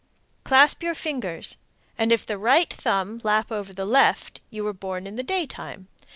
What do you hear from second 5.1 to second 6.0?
the daytime.